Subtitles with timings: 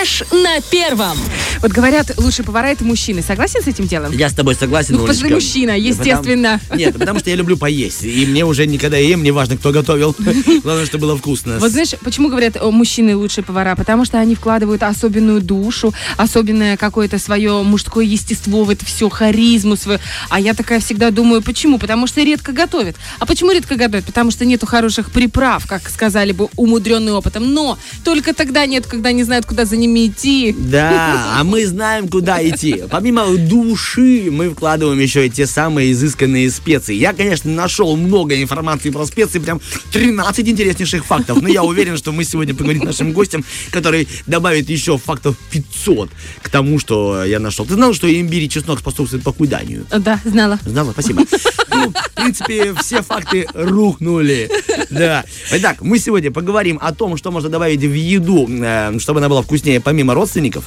[0.00, 1.18] Фреш на первом.
[1.62, 3.22] Вот говорят, лучшие повара это мужчины.
[3.22, 4.12] Согласен с этим делом?
[4.12, 6.58] Я с тобой согласен, Ну, потому мужчина, естественно.
[6.62, 8.02] Потому- Нет, потому что я люблю поесть.
[8.02, 10.16] И мне уже никогда ем, не важно, кто готовил.
[10.62, 11.58] Главное, что было вкусно.
[11.58, 13.76] Вот знаешь, почему говорят мужчины лучшие повара?
[13.76, 19.76] Потому что они вкладывают особенную душу, особенное какое-то свое мужское естество в это все, харизму
[19.76, 19.98] свою.
[20.30, 21.78] А я такая всегда думаю, почему?
[21.78, 22.96] Потому что редко готовят.
[23.18, 24.06] А почему редко готовят?
[24.06, 27.52] Потому что нету хороших приправ, как сказали бы, умудренный опытом.
[27.52, 30.54] Но только тогда нет, когда не знают, куда за ними идти.
[30.56, 32.84] Да, а мы знаем, куда идти.
[32.88, 36.94] Помимо души, мы вкладываем еще и те самые изысканные специи.
[36.94, 39.60] Я, конечно, нашел много информации про специи, прям
[39.92, 41.42] 13 интереснейших фактов.
[41.42, 46.10] Но я уверен, что мы сегодня поговорим с нашим гостем, который добавит еще фактов 500
[46.40, 47.66] к тому, что я нашел.
[47.66, 49.86] Ты знал, что имбирь и чеснок способствуют похуданию?
[49.90, 50.60] Да, знала.
[50.64, 51.24] Знала, спасибо.
[51.72, 54.50] Ну, в принципе, все факты рухнули.
[54.90, 55.24] Да.
[55.52, 59.42] Итак, мы сегодня поговорим о том, что можно добавить в еду, э, чтобы она была
[59.42, 60.64] вкуснее, помимо родственников.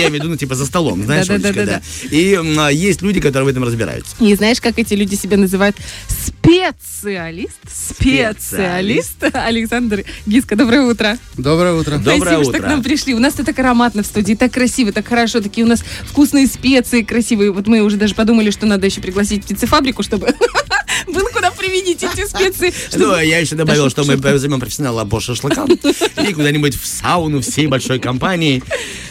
[0.00, 1.28] Я имею в виду, ну, типа, за столом, знаешь.
[1.28, 1.82] Олечка, да.
[2.10, 4.16] И а, есть люди, которые в этом разбираются.
[4.20, 5.76] И знаешь, как эти люди себя называют?
[6.08, 7.58] Специалист.
[7.68, 9.22] Специалист.
[9.32, 11.18] Александр Гиска, доброе утро.
[11.36, 11.98] Доброе утро.
[11.98, 12.62] Доброе Спасибо, что утро.
[12.62, 13.14] к нам пришли.
[13.14, 16.46] У нас тут так ароматно в студии, так красиво, так хорошо, такие у нас вкусные
[16.46, 17.52] специи красивые.
[17.52, 20.34] Вот мы уже даже подумали, что надо еще пригласить птицефабрику, чтобы
[21.06, 22.72] было куда применить эти специи.
[22.92, 27.40] Ну, чтобы- я еще добавил, что мы возьмем профессионала по шашлыкам и куда-нибудь в сауну
[27.40, 28.62] всей большой компании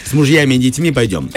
[0.05, 1.29] с мужьями и детьми пойдем.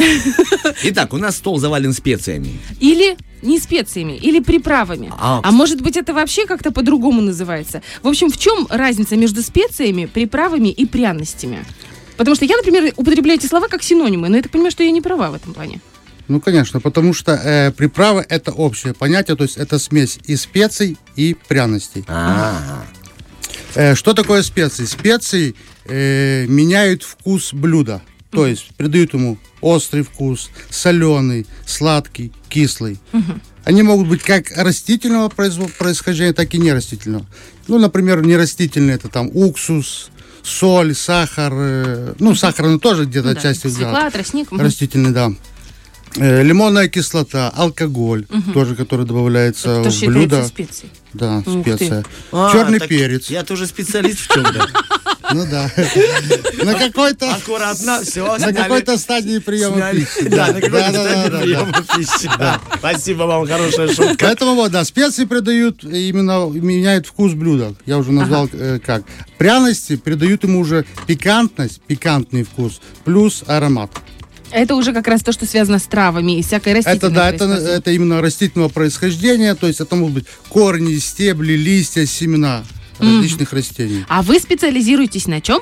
[0.85, 2.59] Итак, у нас стол завален специями.
[2.81, 5.13] Или не специями, или приправами.
[5.19, 5.41] А.
[5.43, 7.83] А может быть, это вообще как-то по-другому называется.
[8.03, 11.65] В общем, в чем разница между специями, приправами и пряностями?
[12.17, 14.91] Потому что я, например, употребляю эти слова как синонимы, но я так понимаю, что я
[14.91, 15.81] не права в этом плане.
[16.29, 20.97] Ну, конечно, потому что э, приправа это общее понятие, то есть это смесь и специй,
[21.17, 22.05] и пряностей.
[22.09, 22.85] А,
[23.75, 24.85] Э, что такое специи?
[24.85, 25.55] Специи
[25.87, 32.99] э, меняют вкус блюда, то есть придают ему острый вкус, соленый, сладкий, кислый.
[33.65, 37.25] Они могут быть как растительного происхождения, так и нерастительного.
[37.69, 40.11] Ну, например, нерастительные это там уксус,
[40.43, 41.53] соль, сахар.
[41.55, 43.55] э, ну, сахар ну, тоже где-то Ну да, взял.
[43.55, 44.49] Свекла, тростник.
[44.51, 45.33] Растительный, да.
[46.17, 50.45] Э, лимонная кислота, алкоголь, тоже, который добавляется Это в блюдо.
[50.45, 50.91] специей.
[51.15, 51.77] Да, Ух ты.
[51.77, 52.05] специя.
[52.33, 53.31] А, Черный перец.
[53.31, 54.67] Я тоже специалист в чем-то.
[55.35, 55.71] Ну да.
[56.63, 60.29] На какой-то Аккуратно, все, на какой-то стадии приема пищи.
[60.29, 62.31] Да, на какой-то да, стадии приема пищи.
[62.77, 64.17] Спасибо вам, хорошая шутка.
[64.19, 67.75] Поэтому вот, да, специи придают, именно меняют вкус блюда.
[67.87, 69.05] Я уже назвал э, как.
[69.39, 73.91] Пряности придают ему уже пикантность, пикантный вкус, плюс аромат.
[74.53, 77.45] Это уже как раз то, что связано с травами и всякой растительной Это да, это,
[77.45, 82.65] это именно растительного происхождения, то есть это могут быть корни, стебли, листья, семена
[82.99, 84.05] различных растений.
[84.09, 85.61] А вы специализируетесь на чем?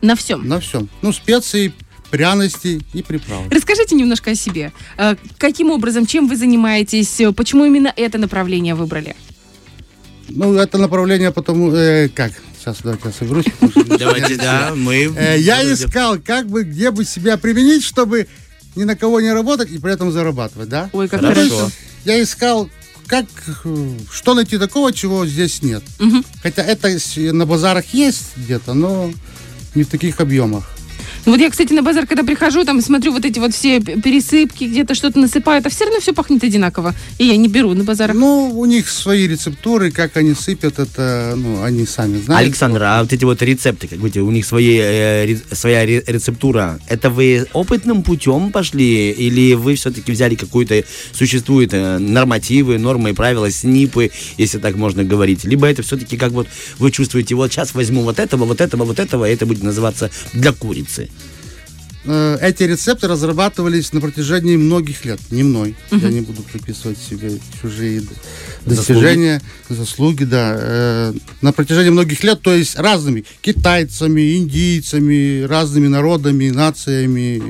[0.00, 0.46] На всем.
[0.46, 0.88] На всем.
[1.00, 1.72] Ну, специи,
[2.10, 3.48] пряности и приправы.
[3.50, 4.72] Расскажите немножко о себе.
[4.98, 7.20] Э, Каким образом, чем вы занимаетесь?
[7.34, 9.16] Почему именно это направление выбрали?
[10.28, 11.72] Ну, это направление потому...
[11.72, 12.32] э, как?
[12.62, 13.44] Сейчас, давайте я соберусь.
[13.98, 15.12] Давайте, да, мы...
[15.16, 18.28] Э, я искал, как бы, где бы себя применить, чтобы
[18.76, 20.88] ни на кого не работать и при этом зарабатывать, да?
[20.92, 21.72] Ой, как Хорошо.
[22.04, 22.70] Я искал,
[23.08, 23.26] как,
[24.12, 25.82] что найти такого, чего здесь нет.
[26.40, 29.12] Хотя это на базарах есть где-то, но
[29.74, 30.70] не в таких объемах.
[31.24, 34.64] Ну вот я, кстати, на базар, когда прихожу, там смотрю вот эти вот все пересыпки,
[34.64, 36.94] где-то что-то насыпают, а все равно все пахнет одинаково.
[37.18, 38.16] И я не беру на базарах.
[38.16, 42.44] Ну, у них свои рецептуры, как они сыпят, это, ну, они сами знают.
[42.46, 46.02] Александр, а вот эти вот рецепты, как говорите, у них свои, э, ре- своя ре-
[46.04, 50.82] рецептура, это вы опытным путем пошли или вы все-таки взяли какую-то,
[51.12, 56.32] существуют э, нормативы, нормы и правила, снипы, если так можно говорить, либо это все-таки как
[56.32, 56.48] вот
[56.80, 60.10] вы чувствуете, вот сейчас возьму вот этого, вот этого, вот этого, и это будет называться
[60.32, 61.10] для курицы.
[62.04, 65.76] Э, Эти рецепты разрабатывались на протяжении многих лет, не мной.
[65.90, 68.02] Я не буду приписывать себе чужие
[68.66, 70.54] достижения, заслуги, да.
[70.58, 77.42] Э, На протяжении многих лет, то есть разными китайцами, индийцами, разными народами, нациями.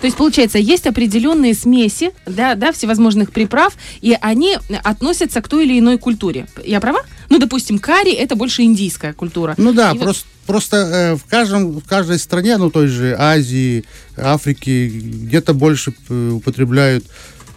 [0.00, 5.64] То есть, получается, есть определенные смеси, да, да, всевозможных приправ, и они относятся к той
[5.64, 6.46] или иной культуре.
[6.64, 7.00] Я права?
[7.30, 9.54] Ну, допустим, карри это больше индийская культура.
[9.58, 13.16] Ну да, И вот- просто, просто э, в, каждом, в каждой стране, ну той же
[13.18, 13.84] Азии,
[14.16, 17.04] Африки, где-то больше э, употребляют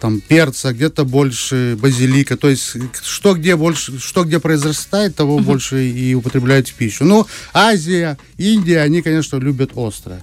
[0.00, 2.36] там перца, где-то больше базилика.
[2.36, 7.04] То есть что где больше, что где произрастает, того больше и употребляют в пищу.
[7.04, 7.24] Ну,
[7.54, 10.22] Азия, Индия, они, конечно, любят острое.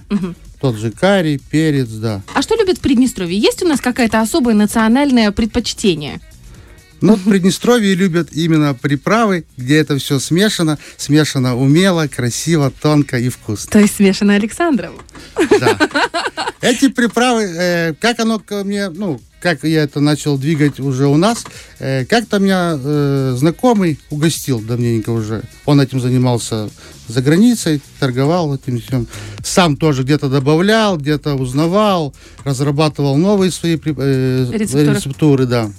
[0.60, 2.20] Тот же карри, перец, да.
[2.34, 3.38] А что любят в Приднестровье?
[3.38, 6.20] Есть у нас какое-то особое национальное предпочтение?
[7.00, 13.28] Но в Приднестровье любят именно приправы, где это все смешано, смешано умело, красиво, тонко и
[13.28, 13.70] вкусно.
[13.70, 14.92] То есть смешано Александров.
[15.60, 15.78] Да.
[16.60, 21.16] Эти приправы, э, как оно ко мне, ну, как я это начал двигать уже у
[21.16, 21.44] нас,
[21.78, 25.42] э, как-то меня э, знакомый угостил давненько уже.
[25.64, 26.68] Он этим занимался
[27.08, 29.06] за границей, торговал этим всем.
[29.42, 32.14] Сам тоже где-то добавлял, где-то узнавал,
[32.44, 34.94] разрабатывал новые свои э, Рецептуры.
[34.94, 35.70] рецептуры, да.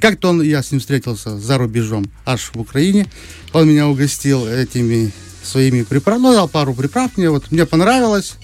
[0.00, 3.06] Как-то он, я с ним встретился за рубежом, аж в Украине.
[3.52, 5.10] Он меня угостил этими
[5.42, 6.22] своими приправами.
[6.24, 8.34] Ну, дал пару приправ мне, вот мне понравилось.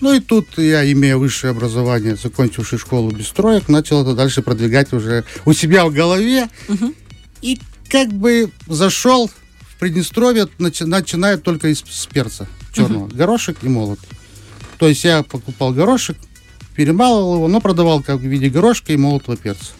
[0.00, 4.92] Ну и тут я, имея высшее образование, закончивший школу без строек, начал это дальше продвигать
[4.92, 6.48] уже у себя в голове.
[7.40, 13.08] И как бы зашел в Приднестровье, начи- начиная только из, с перца черного.
[13.08, 13.98] Горошек и молот.
[14.78, 16.16] То есть я покупал горошек,
[16.76, 19.72] перемалывал его, но продавал как в виде горошка и молотого перца.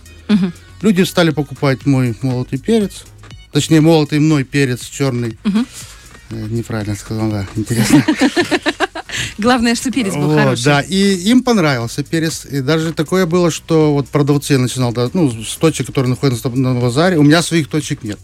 [0.82, 3.05] Люди стали покупать мой молотый перец.
[3.52, 5.38] Точнее, молотый мной перец черный.
[5.44, 7.46] Э, Неправильно сказал, да.
[7.56, 8.05] Интересно.
[9.38, 10.64] Главное, что перец был Вот, хороший.
[10.64, 12.46] да, и им понравился перец.
[12.46, 16.49] И даже такое было, что вот продавцы я начинал, да, ну, с точек, которые находятся
[16.49, 18.19] на базаре, у меня своих точек нет.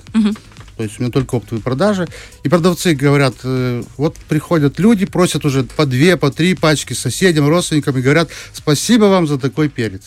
[0.77, 2.07] То есть у меня только оптовые продажи.
[2.45, 7.49] И продавцы говорят, э, вот приходят люди, просят уже по две, по три пачки соседям,
[7.49, 10.03] родственникам и говорят, спасибо вам за такой перец.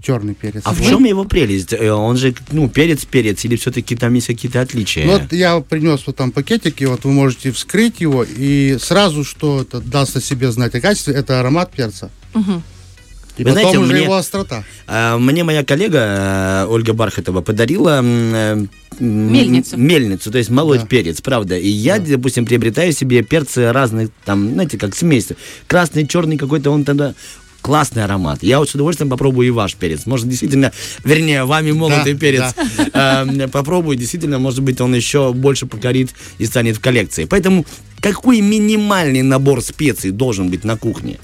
[0.00, 0.62] Черный перец.
[0.64, 1.72] А в чем его прелесть?
[1.72, 5.04] Э, Он же, ну, перец-перец, или все-таки там есть какие-то отличия?
[5.06, 9.62] Ну, Вот я принес вот там пакетики, вот вы можете вскрыть его, и сразу, что
[9.62, 12.10] это даст о себе знать о качестве, это аромат перца.
[12.34, 14.64] И Вы потом знаете, уже мне- его острота.
[14.88, 18.66] А, Мне моя коллега э, Ольга Бархатова подарила э,
[18.98, 19.76] Мельницу.
[19.76, 20.86] мельницу, то есть молоть Да.
[20.86, 21.56] перец, правда.
[21.56, 25.28] И я, допустим, приобретаю себе перцы разных, там, знаете, как смесь.
[25.68, 27.14] Красный, черный какой-то, он тогда
[27.60, 28.42] классный аромат.
[28.42, 30.06] Я вот с удовольствием попробую и ваш перец.
[30.06, 30.72] Может, действительно,
[31.04, 32.54] вернее, вами молотый Да, перец.
[32.94, 37.24] Э, Попробую, действительно, может быть, он еще больше покорит и станет в коллекции.
[37.26, 37.64] Поэтому
[38.00, 41.18] какой минимальный набор специй должен быть на кухне?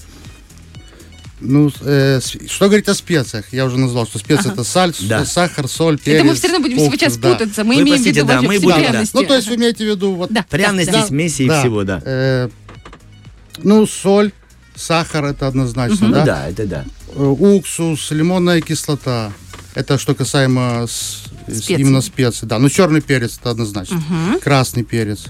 [1.41, 3.45] Ну, э, что говорить о специях?
[3.51, 5.25] Я уже назвал, что специи это саль, Да.
[5.25, 6.19] сахар, соль, перец.
[6.19, 7.33] Это мы все равно будем уксус, сейчас да.
[7.33, 7.63] путаться.
[7.63, 9.03] Мы Вы имеем в простите, виду да, мы будем, да.
[9.13, 10.31] Ну, то есть вы имеете в виду вот...
[10.31, 11.07] Да, Пряности, да, да.
[11.07, 12.01] смеси и всего, да.
[12.05, 12.49] Э,
[13.63, 14.31] ну, соль,
[14.75, 16.25] сахар это однозначно, Ну да?
[16.25, 16.85] да, это да.
[17.15, 19.31] Э, Уксус, лимонная кислота.
[19.73, 21.75] Это что касаемо с- с- Специй.
[21.81, 22.47] именно специй.
[22.47, 24.01] Да, ну черный перец это однозначно.
[24.41, 25.25] Красный перец.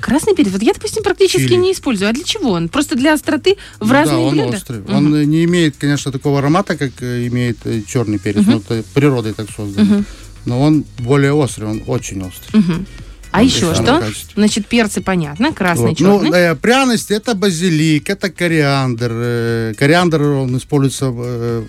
[0.00, 0.52] Красный перец.
[0.52, 1.56] Вот я, допустим, практически Чили.
[1.56, 2.08] не использую.
[2.08, 2.68] А для чего он?
[2.68, 4.56] Просто для остроты в Ну разные да, он блюда?
[4.56, 4.80] острый.
[4.80, 4.94] Мгм.
[4.94, 7.58] Он э, не имеет, конечно, такого аромата, как э, имеет
[7.88, 8.44] черный перец.
[8.46, 10.04] Ну, это природой так создано.
[10.44, 12.86] Но он более острый, он очень острый.
[13.30, 14.00] А еще самое что?
[14.00, 14.32] качество.
[14.36, 15.52] Значит, перцы понятно.
[15.52, 16.00] Красный, Вот.
[16.00, 16.38] Ну, черный.
[16.38, 19.10] э, пряности это базилик, это кориандр.
[19.12, 21.64] э, кориандр он используется э,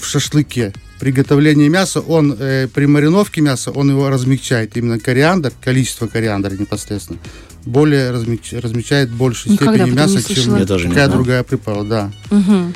[0.00, 0.72] в шашлыке.
[1.00, 4.76] Приготовление мяса, он э, при мариновке мяса, он его размягчает.
[4.76, 7.18] Именно кориандр, количество кориандра непосредственно,
[7.66, 11.18] более размягч- размягчает в большей Никогда степени мяса, чем Я тоже не какая знал.
[11.18, 12.12] другая приправа, да.
[12.30, 12.74] Мгм.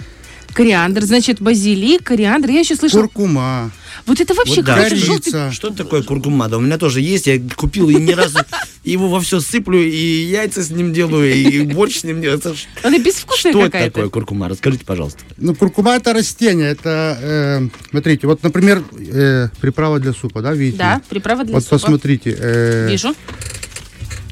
[0.59, 2.51] Кориандр, значит, базилик, кориандр.
[2.51, 3.03] Я еще слышала.
[3.03, 3.71] Куркума,
[4.07, 4.75] Вот это вообще Вот да.
[4.75, 5.53] какой-то желтый.
[5.53, 6.49] Что такое куркума?
[6.49, 8.41] Да у меня тоже есть, я купил и ни разу
[8.83, 12.41] его во все сыплю, и яйца с ним делаю, и борщ с ним делаю.
[12.41, 14.49] Это Она безвкусная Что это такое куркума?
[14.49, 15.21] Расскажите, пожалуйста.
[15.37, 20.79] Ну, куркума это растение, это, э, смотрите, вот, например, э, приправа для супа, да, видите?
[20.79, 21.79] Да, приправа для Вот супа.
[21.79, 23.15] посмотрите, э, Вижу.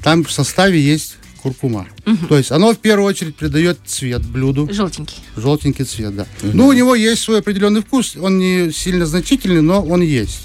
[0.02, 1.86] там в составе есть куркума.
[2.28, 5.16] То есть оно в первую очередь придает цвет блюду, Желтенький.
[5.36, 6.26] желтенький цвет, да.
[6.42, 10.40] Ну, у него есть свой определенный вкус, он не сильно значительный, но он есть.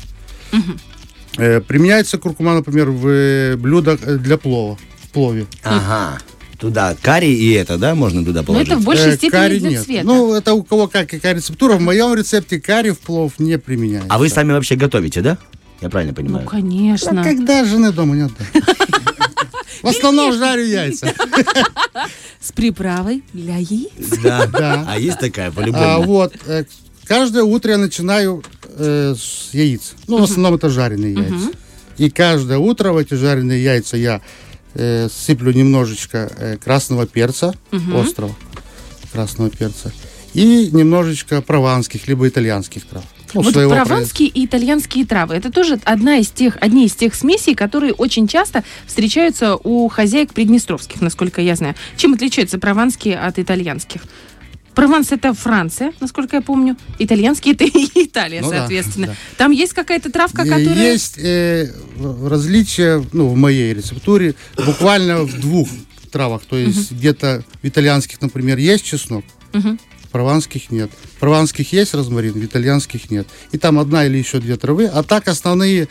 [1.38, 5.46] Э, применяется куркума, например, в э, блюдах э, для плова, в плове.
[5.64, 6.20] Ага.
[6.60, 8.68] Туда карри и это, да, можно туда Но положить?
[8.68, 9.84] это в большей Э, степени карри для нет.
[9.86, 10.06] цвета.
[10.06, 11.76] Ну, это у кого как, какая рецептура.
[11.78, 14.08] В моем рецепте карри в плов не применяется.
[14.14, 15.38] А вы сами вообще готовите, да?
[15.82, 16.48] Я правильно Ну, понимаю?
[16.48, 17.22] конечно.
[17.22, 18.32] А когда жены дома нет?
[18.54, 18.62] да.
[19.82, 21.14] В основном жарю яйца.
[22.40, 23.92] С приправой для яиц.
[24.24, 24.48] Да.
[24.48, 24.86] Да.
[24.88, 26.04] А есть такая, А, по-любому?
[26.04, 26.66] вот, э,
[27.06, 28.44] каждое утро я начинаю
[28.78, 29.94] э, с яиц.
[30.08, 31.52] Ну, в основном это жареные яйца.
[31.98, 34.22] И каждое утро в эти жареные яйца я
[34.74, 37.54] э, сыплю немножечко красного перца,
[37.94, 38.36] острого
[39.12, 39.92] красного перца,
[40.34, 43.04] и немножечко прованских, либо итальянских трав.
[43.34, 45.36] Ну, вот своего прованские и итальянские травы.
[45.36, 50.34] Это тоже одна из тех, одни из тех смесей, которые очень часто встречаются у хозяек
[50.34, 51.76] приднестровских, насколько я знаю.
[51.98, 54.02] Чем отличаются прованские от итальянских?
[54.76, 56.78] Прованс это Франция, насколько я помню.
[56.98, 59.08] Итальянский это и Италия, Ну да, соответственно.
[59.08, 59.16] да.
[59.38, 60.92] Там есть какая-то травка, Э, которая...
[60.94, 61.74] Есть э,
[62.24, 64.36] различия, ну, в моей рецептуре,
[64.66, 65.68] буквально в двух
[66.10, 66.44] травах.
[66.50, 69.26] То есть где-то в итальянских, например, есть чеснок.
[70.12, 70.92] Прованских нет.
[71.20, 73.28] Прованских есть розмарин, в итальянских нет.
[73.52, 75.88] И там одна или еще две травы, а так основные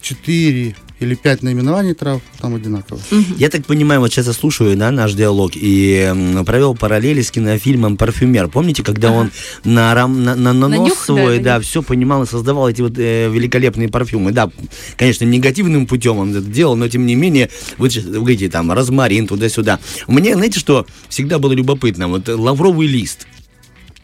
[0.00, 2.98] четыре или пять наименований трав там одинаково.
[3.36, 7.96] Я так понимаю, вот сейчас я слушаю, да, наш диалог и провел параллели с кинофильмом
[7.96, 8.48] «Парфюмер».
[8.48, 9.30] Помните, когда он
[9.64, 12.70] на, рам, на, на, на На нос нюх, свой, да, да, все понимал и создавал
[12.70, 14.32] эти вот э, великолепные парфюмы.
[14.32, 14.50] Да,
[14.96, 19.26] конечно, негативным путем он это делал, но тем не менее, вы, вы говорите, там, розмарин,
[19.26, 19.80] туда-сюда.
[20.06, 22.08] Мне, знаете, что всегда было любопытно?
[22.08, 23.26] Вот лавровый лист.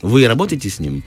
[0.02, 1.02] Вы работаете с ним?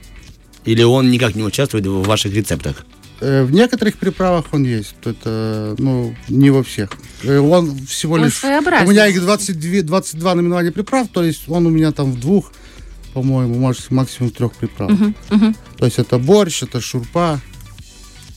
[0.64, 2.84] Или он никак не участвует в ваших рецептах?
[3.20, 4.94] Э, В некоторых приправах он есть.
[5.04, 6.90] Это, ну, не во всех.
[7.22, 8.34] Э, Он всего Он лишь...
[8.38, 8.88] своеобразный.
[8.88, 12.52] У меня их 22, 22 наименования приправ, то есть он у меня там в двух,
[13.14, 14.98] по-моему, может, максимум в трех приправах.
[15.78, 17.40] То есть это борщ, это шурпа,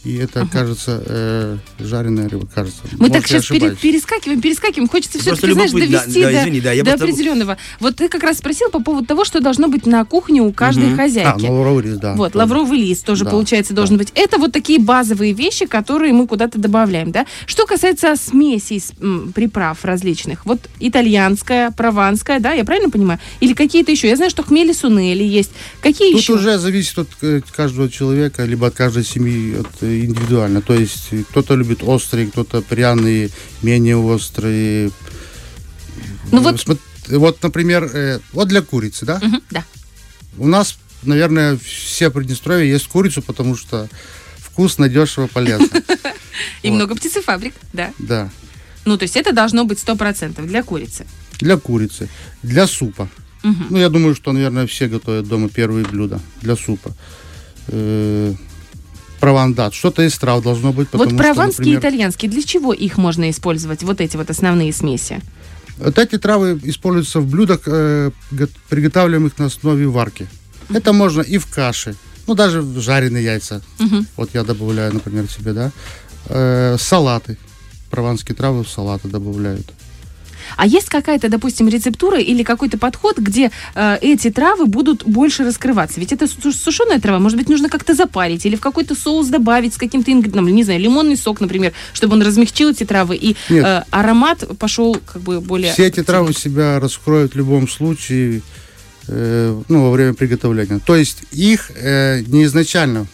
[0.05, 2.81] и это, кажется, э, жареная рыба, кажется.
[2.93, 3.79] Мы Может, так сейчас пере- ошибаюсь.
[3.79, 4.87] перескакиваем, перескакиваем.
[4.89, 7.57] Хочется Просто все-таки, знаешь, довести Да, до, извини, да, я до просто- определенного.
[7.81, 10.93] Вот ты как раз спросил по поводу того, что должно быть на кухне у каждой
[10.93, 11.41] А, хозяйки.
[11.45, 12.13] ну, лавровый лист, да.
[12.15, 13.77] Вот, лавровый лист тоже, Да, получается, да.
[13.77, 14.11] должен быть.
[14.15, 17.25] Это вот такие базовые вещи, которые мы куда-то добавляем, да?
[17.45, 18.81] Что касается смесей
[19.35, 23.19] приправ различных, вот итальянская, прованская, да, я правильно понимаю?
[23.39, 24.07] Или какие-то еще?
[24.07, 25.51] Я знаю, что хмели сунели есть.
[25.81, 26.33] Какие Тут еще?
[26.33, 30.61] уже зависит от э, каждого человека, либо от каждой семьи от, э, индивидуально.
[30.61, 33.29] То есть кто-то любит острые, кто-то пряные,
[33.61, 34.91] менее острые.
[36.31, 36.65] Ну вот-
[37.07, 39.19] вот, например, э, вот для курицы, да?
[39.21, 39.63] Мгм, да.
[40.37, 43.89] У нас, наверное, все Приднестровье есть курицу, потому что
[44.37, 45.67] вкусно, дешево, полезно.
[46.63, 47.91] И много птицефабрик, да.
[47.97, 48.29] Да.
[48.85, 51.05] Ну, то есть это должно быть 100% для курицы.
[51.39, 52.09] Для курицы.
[52.43, 53.09] Для супа.
[53.43, 56.91] Ну, я думаю, что, наверное, все готовят дома первые блюда для супа.
[57.67, 58.33] Э,
[59.19, 59.73] Провандат.
[59.73, 63.29] Что-то из трав должно быть, вот что, прованские и например, итальянские, для чего их можно
[63.29, 63.83] использовать?
[63.83, 65.21] Вот эти вот основные смеси.
[65.77, 70.27] Вот эти травы используются в блюдах, э, го- приготавливаемых на основе варки.
[70.69, 71.95] Это можно и в каше,
[72.27, 73.61] ну даже в жареные яйца.
[73.79, 74.05] Мгм.
[74.17, 75.71] Вот я добавляю, например, себе, да.
[76.27, 77.37] Э, салаты.
[77.89, 79.65] Прованские травы в салаты добавляют.
[80.57, 85.99] А есть какая-то, допустим, рецептура или какой-то подход, где э, эти травы будут больше раскрываться?
[85.99, 89.73] Ведь это су- сушеная трава, может быть, нужно как-то запарить или в какой-то соус добавить
[89.73, 93.65] с каким-то ингредиентом, не знаю, лимонный сок, например, чтобы он размягчил эти травы и Нет.
[93.65, 95.73] э, аромат пошел как бы более...
[95.73, 98.41] Все эти травы себя раскроют в любом случае
[99.07, 100.79] э, ну, во время приготовления.
[100.85, 103.07] То есть их э, не изначально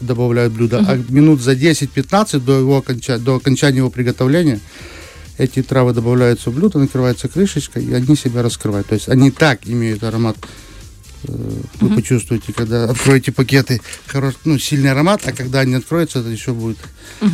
[0.00, 4.60] добавляют блюдо, а минут за 10-15 до, его оконча- до окончания его приготовления
[5.38, 8.86] эти травы добавляются в блюдо, накрывается крышечкой, и они себя раскрывают.
[8.88, 10.36] То есть они так имеют аромат.
[11.26, 11.32] Э,
[11.80, 16.52] Вы почувствуете, когда откроете пакеты, хорош, ну, сильный аромат, а когда они откроются, это еще
[16.52, 16.78] будет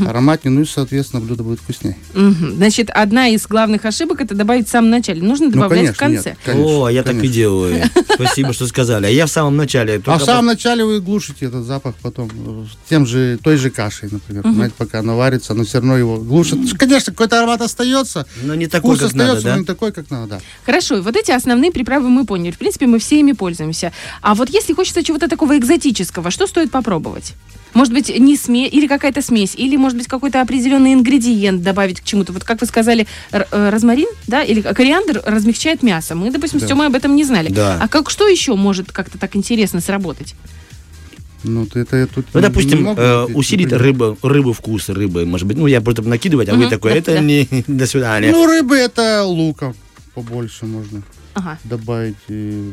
[0.06, 1.96] ароматнее, ну и, соответственно, блюдо будет вкуснее.
[2.14, 2.54] Мгм.
[2.56, 5.22] Значит, одна из главных ошибок это добавить в самом начале.
[5.22, 6.30] Нужно Ну, добавлять в конечно, конце.
[6.30, 7.34] нет, конечно, О, я так и конечно.
[7.34, 7.82] делаю.
[8.14, 9.06] Спасибо, что сказали.
[9.06, 10.00] А я в самом начале.
[10.06, 14.08] А в самом начале вы глушите этот запах потом э, тем же, той же кашей,
[14.10, 16.58] например, понимаете, пока она варится, но все равно его глушат.
[16.78, 19.54] Конечно, какой-то аромат остается, Но не такой, как надо, остается, да?
[19.54, 20.40] но не такой, как надо, да.
[20.66, 22.50] Хорошо, вот эти основные приправы мы поняли.
[22.52, 23.79] В принципе, мы все ими пользуемся.
[24.22, 27.34] А вот если хочется чего-то такого экзотического, что стоит попробовать?
[27.72, 32.04] Может быть, не сме или какая-то смесь, или, может быть, какой-то определенный ингредиент добавить к
[32.04, 32.32] чему-то.
[32.32, 36.16] Вот как вы сказали, э, розмарин, да, или кориандр размягчает мясо.
[36.16, 36.68] Мы, допустим, с Да.
[36.68, 37.48] Тёмой об этом не знали.
[37.52, 37.78] Да.
[37.80, 40.34] А как что еще может как-то так интересно сработать?
[41.44, 43.82] Ну, это я тут Ну, не- допустим, э, усилить например.
[43.82, 45.56] рыбу, рыбу вкус рыбы, может быть.
[45.56, 47.20] Ну, я просто накидывать, а вы Мгм, такой, да, это да.
[47.20, 48.30] не до свидания.
[48.32, 49.74] Ну, рыбы это лука
[50.14, 51.02] побольше можно
[51.34, 51.58] Ага.
[51.64, 52.16] добавить.
[52.28, 52.72] и-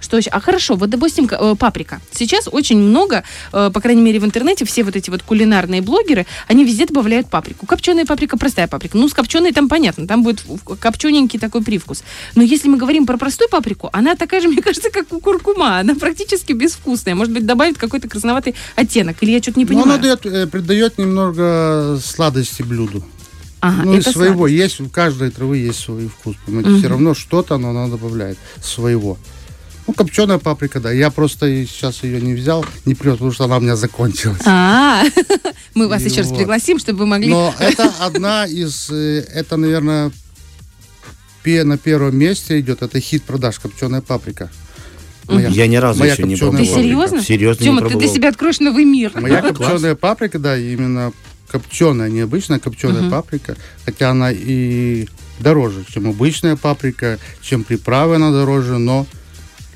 [0.00, 0.30] Что еще?
[0.30, 2.00] А хорошо, вот, допустим, э, паприка.
[2.12, 6.26] Сейчас очень много, э, по крайней мере, в интернете, все вот эти вот кулинарные блогеры,
[6.48, 7.66] они везде добавляют паприку.
[7.66, 8.96] Копченая паприка, простая паприка.
[8.96, 10.42] Ну, с копченой там понятно, там будет
[10.80, 12.02] копчененький такой привкус.
[12.34, 15.78] Но если мы говорим про простую паприку, она такая же, мне кажется, как у куркума.
[15.78, 17.14] Она практически безвкусная.
[17.14, 19.16] Может быть, добавит какой-то красноватый оттенок.
[19.20, 19.92] Или я что-то не Но понимаю.
[19.94, 23.04] оно дает, э, придает немного сладости блюду.
[23.62, 24.48] Ага, ну, и это своего.
[24.48, 24.54] сладость.
[24.56, 26.34] Есть, у каждой травы есть свой вкус.
[26.46, 26.78] Понимаете, Мгм.
[26.78, 29.18] все равно что-то оно, оно добавляет своего.
[29.86, 30.92] Ну, копченая паприка, да.
[30.92, 34.40] Я просто сейчас ее не взял, не привез, потому что она у меня закончилась.
[34.46, 35.02] А,
[35.74, 37.28] мы вас еще раз пригласим, чтобы вы могли...
[37.28, 40.12] Но это одна из, э, это, наверное,
[41.44, 44.50] на первом месте идет, это хит продаж, копченая паприка.
[45.26, 46.64] Моя, Я ни разу моя еще не Ты пробовал.
[46.64, 46.82] паприка.
[46.82, 47.22] серьезно?
[47.22, 49.12] Серьезно не Тёма, ты для себя откроешь новый мир.
[49.14, 51.12] Моя копченая паприка, да, именно
[51.48, 55.06] копченая, не обычная копченая паприка, хотя она и
[55.38, 59.06] дороже, чем обычная паприка, чем приправы она дороже, но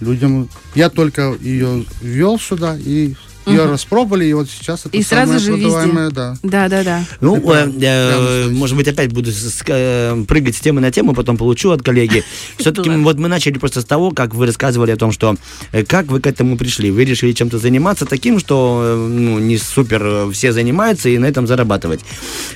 [0.00, 0.48] людям...
[0.74, 3.14] Я только ее ввел сюда, и
[3.46, 5.64] Ее распробовали, и вот сейчас это И сразу самое же везде.
[5.64, 6.36] продаваемое, да.
[6.42, 7.04] Да, да, да.
[7.20, 11.36] Ну, э, э, может быть, опять буду с- э, прыгать с темы на тему, потом
[11.36, 12.24] получу от коллеги.
[12.56, 15.36] Все-таки вот мы начали просто с того, как вы рассказывали о том, что
[15.72, 16.90] э, как вы к этому пришли.
[16.90, 21.26] Вы решили чем-то заниматься таким, что э, ну, не супер э, все занимаются, и на
[21.26, 22.00] этом зарабатывать.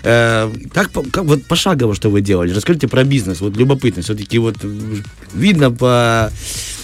[0.05, 2.55] Э, Как, вот пошагово, что вы делали?
[2.55, 4.01] Расскажите про бизнес, вот любопытно.
[4.03, 4.57] Все-таки вот
[5.35, 6.33] видно по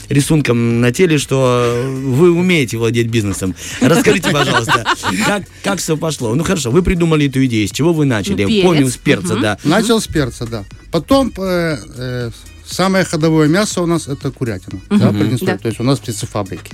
[0.08, 3.54] рисункам на теле, что вы умеете владеть бизнесом.
[3.80, 4.84] Расскажите, пожалуйста,
[5.26, 6.34] как, как все пошло?
[6.34, 8.44] Ну хорошо, вы придумали эту идею, с чего вы начали?
[8.46, 8.64] Перец.
[8.64, 9.42] Помним с перца, Мгм.
[9.42, 9.58] да.
[9.64, 10.64] Начал с перца, да.
[10.90, 12.30] Потом э, э,
[12.66, 14.80] самое ходовое мясо у нас это курятина.
[14.90, 15.56] Да, Приднестровье.
[15.56, 15.58] Да.
[15.62, 16.73] То есть у нас птицефабрики.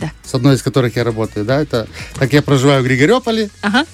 [0.00, 0.10] Да.
[0.24, 3.84] С одной из которых я работаю, да, это, так я проживаю в Григорьополе, Ага.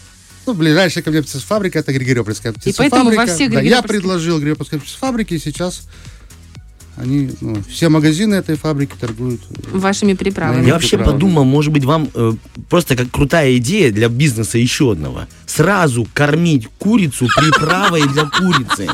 [0.47, 2.97] ну, ближайшая ко мне птицефабрика это Григорьопольская птицефабрика.
[2.97, 5.83] поэтому во всех да, я предложил Григорьопольской птицефабрике, и сейчас
[7.01, 9.41] они, ну, все магазины этой фабрики торгуют.
[9.51, 10.67] э, Вашими приправами.
[10.67, 11.13] Я вообще Правда.
[11.13, 12.33] подумал, может быть, вам э,
[12.69, 15.27] просто как крутая идея для бизнеса еще одного.
[15.47, 18.89] Сразу кормить курицу приправой для курицы.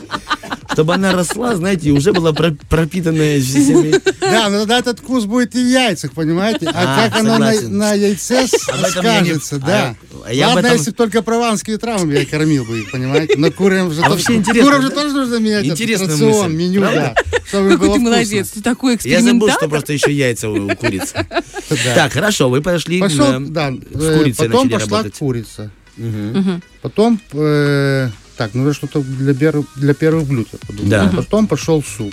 [0.75, 3.95] Чтобы она росла, знаете, и уже была про- пропитанная всеми...
[4.21, 6.67] Да, но тогда этот вкус будет и в яйцах, понимаете?
[6.67, 9.97] А, А, как оно на, на яйце с- Об этом я не- скажется, а да.
[10.31, 13.35] я- Ладно, этом- если только прованскими травмами я кормил бы их, понимаете?
[13.39, 14.95] Но курям же, А тоже- вообще интересно, курам же да?
[14.95, 17.15] тоже нужно менять этот Интересная рацион, мысль, меню, правда?
[17.15, 17.39] да.
[17.47, 18.11] Чтобы Какой было ты вкусно.
[18.11, 19.55] молодец, ты такой Я забыл, экспериментатор.
[19.61, 21.27] что просто еще яйца у у курицы.
[21.71, 21.95] Да.
[21.95, 25.19] Так, хорошо, вы пошли Пошел, да, с э, курицей потом начали пошла работать.
[25.19, 25.71] курица.
[26.83, 30.91] Потом, э, так, нужно что-то для, бер- для первых блюд, я подумал.
[30.91, 31.05] Да.
[31.05, 31.17] Мгм.
[31.17, 32.13] Потом пошел суп.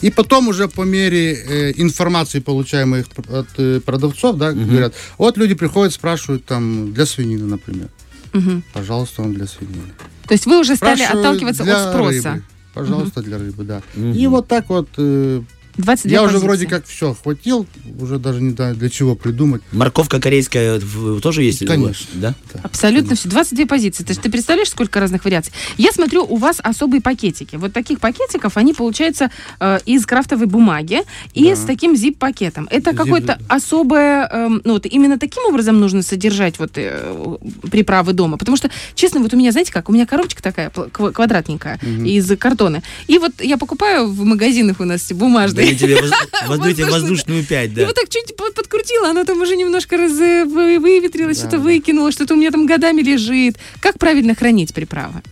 [0.00, 5.54] И потом уже по мере э, информации, получаемой от э, продавцов, да, говорят, вот люди
[5.54, 7.88] приходят, спрашивают там для свинины, например.
[8.32, 8.62] Мгм.
[8.72, 9.92] Пожалуйста, вам для свинины.
[10.26, 12.32] То есть вы уже стали Спрашивают отталкиваться от спроса.
[12.32, 12.42] рыбы.
[12.72, 13.82] Пожалуйста, для рыбы, да.
[13.94, 14.12] Мгм.
[14.12, 15.42] И вот так вот, э,
[15.78, 16.46] 22 я уже позиции.
[16.46, 17.66] вроде как все хватил,
[18.00, 19.62] уже даже не знаю для чего придумать.
[19.72, 21.66] Морковка корейская в- тоже есть?
[21.66, 22.06] Конечно.
[22.14, 22.34] Да?
[22.62, 23.28] Абсолютно все.
[23.28, 24.04] 22 позиции.
[24.04, 25.52] Ты, ж- ты представляешь, сколько разных вариаций?
[25.76, 27.56] Я смотрю, у вас особые пакетики.
[27.56, 29.30] Вот таких пакетиков, они получаются
[29.60, 31.00] э, из крафтовой бумаги
[31.34, 31.56] и Да.
[31.56, 32.66] с таким zip-пакетом.
[32.70, 33.38] Это Zip, какое-то да.
[33.48, 34.28] особое...
[34.32, 37.36] эм, ну, вот именно таким образом нужно содержать вот э,
[37.70, 38.36] приправы дома.
[38.38, 42.82] Потому что, честно, вот у меня, знаете как, у меня коробочка такая квадратненькая из картона.
[43.06, 45.65] И вот я покупаю в магазинах у нас бумажные.
[45.66, 45.96] Я тебе
[46.46, 46.90] Воздушную.
[46.92, 47.86] воздушную 5, И да.
[47.86, 52.34] вот так чуть под- подкрутила, оно там уже немножко раз, вы- выветрилось, что-то выкинуло, что-то
[52.34, 53.56] у меня там годами лежит.
[53.80, 55.22] Как правильно хранить приправы?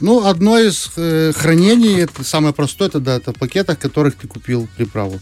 [0.00, 4.14] Ну, одно из э, хранений, это самое простое, это, да, это в пакетах, в которых
[4.16, 5.20] ты купил приправу.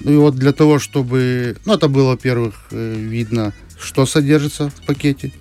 [0.00, 4.86] Ну и вот для того, чтобы, ну, это было, во-первых, э, видно, что содержится в
[4.86, 5.32] пакете.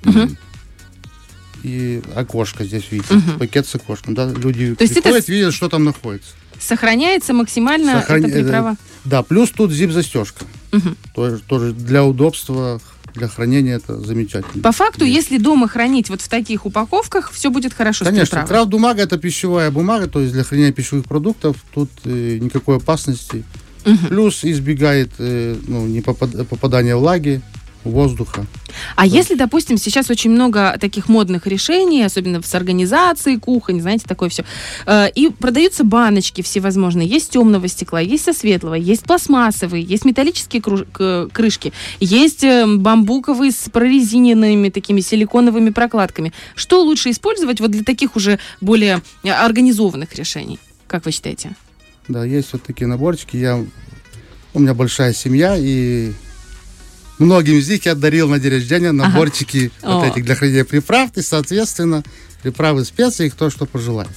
[1.66, 5.68] И окошко здесь видите, пакет с окошком, да, люди То это приходят, с- видят, что
[5.68, 6.30] там находится.
[6.60, 8.76] Сохраняется максимально Сохрани- эта приправа?
[9.04, 10.46] Да, плюс тут зип-застежка.
[10.72, 10.96] Мгм.
[11.16, 12.80] Тоже, тоже для удобства,
[13.16, 14.62] для хранения это замечательно.
[14.62, 15.32] По факту, Есть.
[15.32, 18.48] если дома хранить вот в таких упаковках, все будет хорошо Конечно, приправой.
[18.48, 23.44] крафт-бумага это пищевая бумага, то есть для хранения пищевых продуктов тут э, никакой опасности.
[23.86, 24.08] Мгм.
[24.10, 27.42] Плюс избегает э, ну, не попад- попадания влаги,
[27.86, 28.46] воздуха.
[28.96, 34.30] А если, допустим, сейчас очень много таких модных решений, особенно с организацией кухонь, знаете, такое
[34.30, 34.44] все,
[35.16, 37.08] и продаются баночки всевозможные.
[37.08, 40.62] Есть темного стекла, есть со светлого, есть пластмассовые, есть металлические
[41.32, 46.34] крышки, есть э, бамбуковые с прорезиненными такими силиконовыми прокладками.
[46.56, 50.60] Что лучше использовать вот для таких уже более э, организованных решений?
[50.88, 51.56] Как вы считаете?
[52.08, 53.38] Да, есть вот такие наборчики.
[53.38, 53.64] Я,
[54.54, 56.14] у меня большая семья, и
[57.20, 60.08] многим из них я дарил на день рождения наборчики вот О.
[60.08, 62.04] этих для хранения приправ, и, соответственно,
[62.42, 64.10] приправы, специи, кто что пожелает.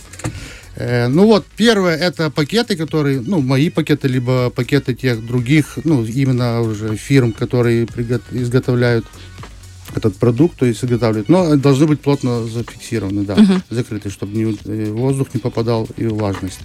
[0.76, 6.04] Э, ну вот, первое, это пакеты, которые, ну, мои пакеты, либо пакеты тех других, ну,
[6.04, 9.04] именно уже фирм, которые пригот- изготовляют
[9.94, 13.37] этот продукт, то есть изготавливают, но должны быть плотно зафиксированы, да,
[13.70, 16.61] закрыты, чтобы не, э, воздух не попадал и влажность.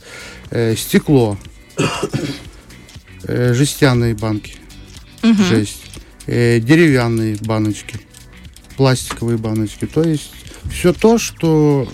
[0.51, 1.37] Э, стекло,
[3.23, 4.55] э, жестяные банки,
[5.23, 5.81] жесть,
[6.27, 7.99] э, деревянные баночки,
[8.77, 10.31] пластиковые баночки, то есть
[10.71, 11.88] все то, что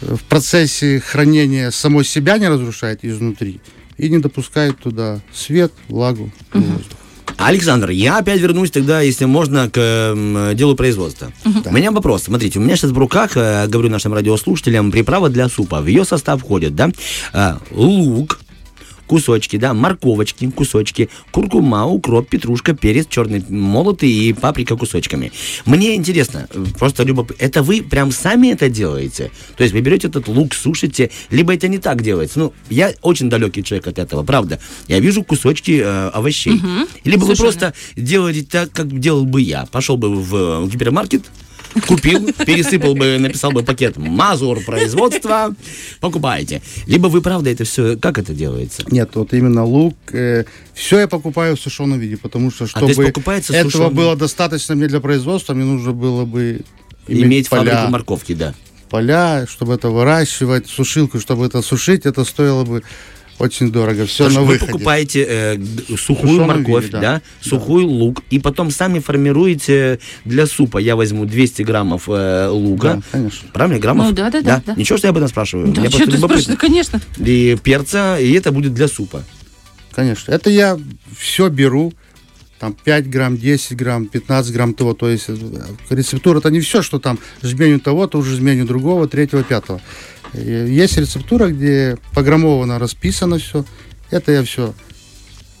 [0.00, 3.60] э, в процессе хранения само себя не разрушает изнутри
[3.96, 6.98] и не допускает туда свет, влагу и воздух.
[7.36, 11.32] Александр, я опять вернусь тогда, если можно, к м, делу производства.
[11.44, 12.24] У меня вопрос.
[12.24, 15.80] Смотрите, у меня сейчас в руках, э, говорю нашим радиослушателям, приправа для супа.
[15.80, 16.90] В ее состав входит, да,
[17.32, 18.40] э, лук,
[19.08, 25.32] кусочки, да, морковочки, кусочки, куркума, укроп, петрушка, перец черный молотый и паприка кусочками.
[25.64, 26.46] Мне интересно,
[26.78, 29.30] просто любопытно, это вы прям сами это делаете?
[29.56, 32.38] То есть вы берете этот лук, сушите, либо это не так делается?
[32.38, 34.60] Ну, я очень далекий человек от этого, правда.
[34.86, 36.52] Я вижу кусочки э, овощей.
[36.52, 36.86] Мгм.
[37.04, 37.52] Либо вы Сушеные.
[37.52, 39.66] просто делаете так, как делал бы я.
[39.72, 41.24] Пошел бы в э, гипермаркет,
[41.86, 45.54] купил, пересыпал бы, написал бы пакет «Мазур производства»,
[46.00, 46.62] покупаете.
[46.86, 48.82] Либо вы, правда, это все, как это делается?
[48.90, 49.96] Нет, вот именно лук.
[50.74, 53.90] все я покупаю в сушеном виде, потому что А, чтобы покупается этого сушеный?
[53.94, 56.62] было достаточно мне для производства, мне нужно было бы
[57.06, 58.54] иметь, Иметь поля, фабрику морковки, да.
[58.90, 62.82] поля, чтобы это выращивать, сушилку, чтобы это сушить, это стоило бы
[63.38, 64.06] очень дорого.
[64.06, 64.72] Все Потому на вы выходе.
[64.72, 65.58] покупаете э,
[65.96, 67.22] сухую морковь, виде, да, да.
[67.40, 70.78] сухой лук, и потом сами формируете для супа.
[70.78, 72.94] Я возьму 200 граммов э, лука.
[72.94, 73.48] Да, конечно.
[73.52, 74.06] Правильно, граммов?
[74.06, 74.74] Ну, да, да, да, да.
[74.74, 75.68] Ничего, что я об этом спрашиваю.
[75.72, 76.58] Да, Мне что ты спрашиваешь?
[76.58, 77.00] Конечно.
[77.18, 79.22] И перца, и это будет для супа.
[79.92, 80.30] Конечно.
[80.32, 80.78] Это я
[81.18, 81.92] все беру,
[82.58, 84.94] там 5 грамм, 10 грамм, 15 грамм того.
[84.94, 85.36] То есть э,
[85.90, 89.80] рецептура это не все, что там жменю того-то, уже жменю другого, третьего, пятого.
[90.34, 93.64] Э, Есть рецептура, где пограммовано, расписано все.
[94.10, 94.74] Это я все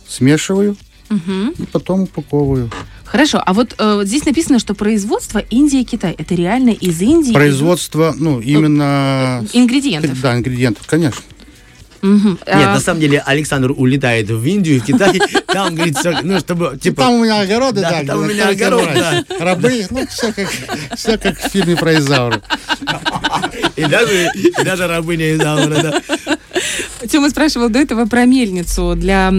[0.08, 0.76] смешиваю
[1.10, 1.50] Мгм.
[1.58, 2.70] и потом упаковываю.
[3.04, 6.14] Хорошо, а вот э, здесь написано, что производство Индия и Китай.
[6.18, 7.32] Это реально из Индии?
[7.32, 9.38] Производство, ну, именно...
[9.42, 10.20] идут Ингредиентов.
[10.20, 11.22] Да, ингредиентов, конечно.
[12.02, 12.30] Мгм.
[12.32, 16.38] Нет, А, на самом деле Александр улетает в Индию, в Китай, там, говорит, всё, ну,
[16.38, 19.24] чтобы, типа, там у меня огороды, да, да, там у меня находится огород, врач.
[19.40, 20.48] Рабы, ну, все как,
[20.96, 22.40] все как в фильме про Изауру.
[23.76, 26.02] И даже, и даже рабыня Изаура, да.
[27.08, 29.32] Тёма спрашивал до этого про мельницу для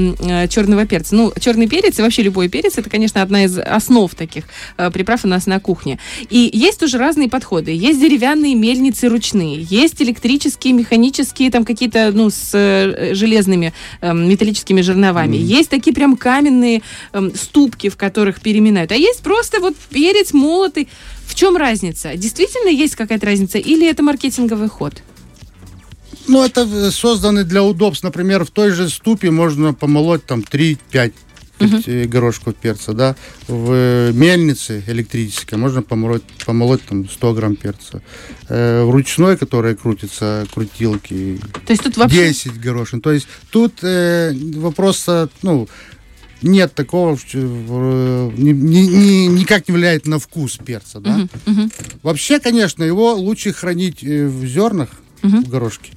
[0.49, 1.15] черного перца.
[1.15, 4.45] Ну, черный перец и вообще любой перец, это, конечно, одна из основ таких
[4.77, 5.99] э, приправ у нас на кухне.
[6.29, 7.71] И есть тоже разные подходы.
[7.71, 14.81] Есть деревянные мельницы ручные, есть электрические, механические, там какие-то, ну, с э, железными эм, металлическими
[14.81, 15.35] жерновами.
[15.35, 16.81] Есть такие прям каменные
[17.13, 18.91] эм, ступки, в которых переминают.
[18.91, 20.87] А есть просто вот перец молотый.
[21.39, 22.17] Чем разница?
[22.17, 25.01] Действительно есть какая-то разница или это маркетинговый ход?
[26.27, 28.03] Ну, это э, созданы для удобств.
[28.03, 31.13] Например, в той же ступе можно помолоть там 3-5
[31.61, 33.15] э, горошков перца, да.
[33.47, 38.01] В э, мельнице электрической можно помолоть, помолоть там 100 грамм перца.
[38.49, 42.27] Э, в ручной, которая крутится, крутилки, То есть тут вообще...
[42.27, 42.99] 10 горошин.
[42.99, 45.07] То есть тут э, вопрос,
[45.41, 45.69] ну,
[46.41, 51.17] нет такого, ни- ни- ни- никак не влияет на вкус перца, да.
[51.17, 51.71] Мгм, мгм.
[52.03, 54.89] Вообще, конечно, его лучше хранить э, в зернах,
[55.21, 55.43] Мгм.
[55.43, 55.91] в горошке.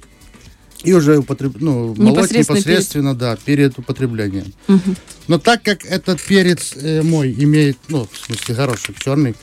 [0.83, 1.55] И уже употреб...
[1.61, 4.53] ну, молоть Непосредственно непосредственно, да, перед употреблением.
[4.67, 4.95] Мгм.
[5.29, 9.33] Но так как этот перец э, мой имеет, ну, в смысле, горошек черный,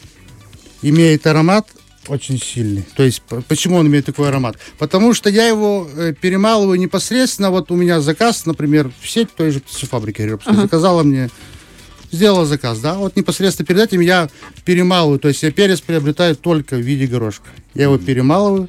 [0.83, 1.67] имеет аромат
[2.09, 2.85] очень сильный.
[2.97, 4.57] То есть, почему он имеет такой аромат?
[4.79, 7.51] Потому что я его э, перемалываю непосредственно.
[7.51, 11.31] Вот у меня заказ, например, в сеть той же птицефабрики Репской заказала мне,
[12.11, 14.29] сделала заказ, да, вот непосредственно перед этим я
[14.65, 17.49] перемалываю, то есть я перец приобретаю только в виде горошка.
[17.75, 18.69] Я его перемалываю,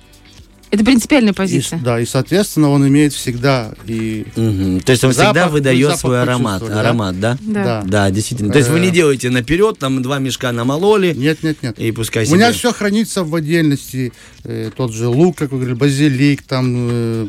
[0.71, 1.79] Это принципиальная и, позиция.
[1.79, 4.25] да, и, соответственно, он имеет всегда и...
[4.37, 4.79] Мгм.
[4.79, 6.79] То есть он Запах, всегда вы выдает свой аромат, да?
[6.79, 7.37] аромат, да?
[7.41, 7.83] Да.
[7.85, 8.51] Да, действительно.
[8.53, 8.91] То есть вы не Э.
[8.91, 11.77] делаете наперед, там два мешка намололи, Нет, нет, нет.
[11.77, 12.59] и пускай У меня себе.
[12.59, 14.13] все хранится в отдельности.
[14.45, 17.27] Э, тот же лук, как вы говорили, базилик, там э,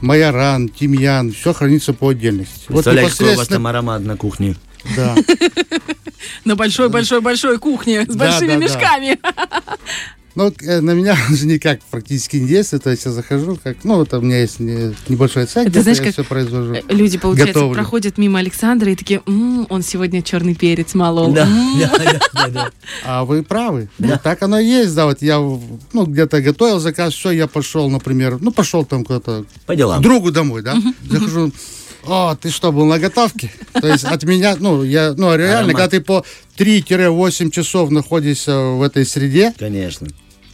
[0.00, 2.52] майоран, тимьян, все хранится по отдельности.
[2.68, 4.56] Вот Представляете, какой у вас там непосредственно, аромат на кухне?
[4.96, 5.14] да.
[6.44, 9.18] На большой-большой-большой кухне с большими мешками.
[10.38, 12.84] Но э, на меня он же никак практически не действует.
[12.84, 15.98] То есть я захожу, как, ну, вот у меня есть не- небольшой Это где знаешь,
[15.98, 16.74] я как- все произвожу.
[16.74, 17.74] Э, Люди, получается, Готовлю.
[17.74, 21.32] проходят мимо Александра и такие, «М, он сегодня черный перец молол.
[21.32, 21.80] Да, М».
[21.80, 22.70] да, да, да, да.
[23.04, 23.88] А вы правы.
[23.98, 25.06] Вот так оно и есть, да.
[25.06, 29.74] Вот я, ну, где-то готовил заказ, все, я пошел, например, ну, пошел там куда-то По
[29.74, 30.00] делам.
[30.02, 30.76] другу домой, да?
[31.10, 31.50] Захожу,
[32.06, 33.50] о, ты что, был на готовке?
[33.72, 35.76] То есть от меня, ну, я, ну, реально, Аромат.
[35.76, 36.24] когда ты по
[36.56, 40.06] 3-8 часов находишься в этой среде, Конечно.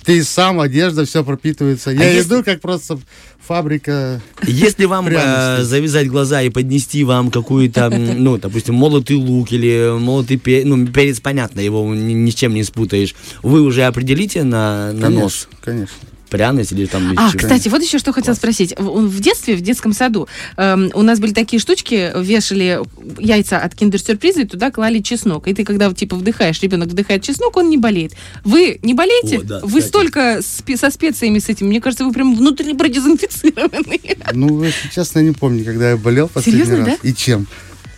[0.04, 1.90] Ты сам, одежда, все пропитывается.
[1.90, 2.98] Я если- иду, как просто
[3.46, 4.20] фабрика.
[4.46, 10.36] Если вам э, завязать глаза и поднести вам какую-то, ну, допустим, молотый лук или молотый
[10.36, 14.92] перец, ну, перец, понятно, его ни, ни с чем не спутаешь, вы уже определите на,
[14.92, 15.94] на нос Конечно.
[16.34, 17.12] Пряность или там...
[17.16, 17.38] А, чего?
[17.38, 18.74] кстати, вот еще что хотел спросить.
[18.76, 22.80] В, в детстве, в детском саду, эм, у нас были такие штучки, вешали
[23.20, 25.46] яйца от киндер-сюрприза и туда клали чеснок.
[25.46, 28.14] И ты, когда типа вдыхаешь, ребенок вдыхает чеснок, он не болеет.
[28.42, 29.38] Вы не болеете?
[29.38, 29.86] О, да, вы кстати.
[29.86, 34.00] столько спе- со специями с этим, мне кажется, вы прям внутри продезинфицированы.
[34.32, 36.98] Ну, если честно, не помню, когда я болел последний Серьезно, раз.
[37.02, 37.46] И чем.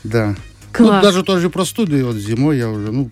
[0.05, 0.37] Да.
[0.73, 0.97] Класс.
[0.97, 3.09] Ну, даже тоже простуды, вот зимой я уже, ну,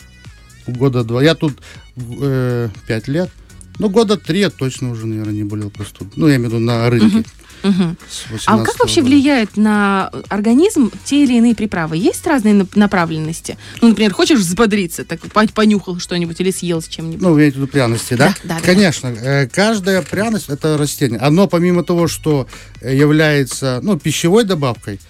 [0.66, 1.22] года два.
[1.22, 1.54] Я тут
[1.96, 3.30] э, пять лет.
[3.78, 6.12] Ну, года три я точно уже, наверное, не болел простудой.
[6.16, 7.24] Ну, я имею в виду на рынке.
[7.64, 7.96] Мгм.
[8.10, 9.10] с А 18 как вообще года.
[9.14, 11.96] влияют на организм те или иные приправы?
[11.96, 13.56] Есть разные нап- направленности?
[13.80, 17.22] Ну, например, хочешь взбодриться, так по- понюхал что-нибудь или съел с чем-нибудь?
[17.22, 18.28] Ну, вы имеете в виду пряности, да?
[18.28, 18.66] Да, да, да.
[18.66, 19.06] Конечно.
[19.08, 21.18] э, Каждая пряность– это растение.
[21.20, 22.46] Оно, помимо того, что
[22.82, 25.00] является ну, пищевой добавкой,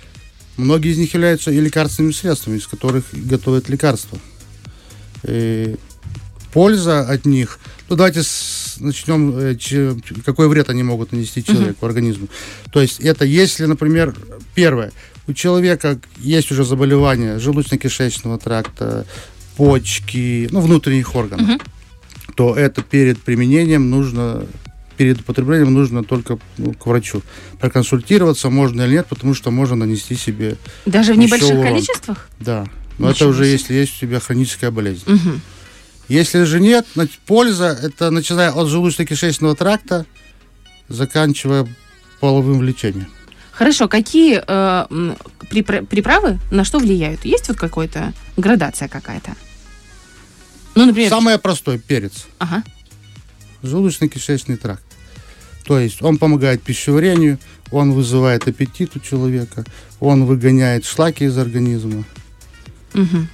[0.57, 4.17] многие из них являются и лекарственными средствами, из которых готовят лекарства.
[5.25, 5.75] И
[6.59, 7.59] польза от них.
[7.91, 12.29] Ну, давайте с- начнем, э, че- какой вред они могут нанести человеку, организму.
[12.73, 14.15] То есть это если, например,
[14.55, 14.93] первое,
[15.27, 19.05] у человека есть уже заболевания желудочно-кишечного тракта,
[19.57, 21.61] почки, ну, внутренних органов,
[22.37, 24.47] то это перед применением нужно,
[24.97, 27.23] перед употреблением нужно только ну, к врачу
[27.61, 31.65] проконсультироваться, можно или нет, потому что можно нанести себе, Даже в небольших урон.
[31.65, 32.29] количествах?
[32.41, 32.67] да.
[32.99, 33.53] Но это Ничего уже себе.
[33.53, 35.03] если есть у тебя хроническая болезнь.
[35.07, 35.41] Мгм.
[36.09, 40.05] Если же нет, значит, польза это начиная от желудочно-кишечного тракта,
[40.89, 41.67] заканчивая
[42.21, 43.09] половым влечением.
[43.53, 45.15] Хорошо, какие э,
[45.49, 47.25] приправы на что влияют?
[47.25, 49.35] Есть вот какая-то градация какая-то?
[50.75, 51.09] Ну, например...
[51.09, 52.27] Самое простое перец.
[52.39, 52.65] Ага.
[53.63, 54.83] желудочно-кишечный тракт.
[55.65, 57.39] То есть он помогает пищеварению,
[57.71, 59.65] он вызывает аппетит у человека,
[60.01, 62.05] он выгоняет шлаки из организма.
[62.93, 63.29] Мгм.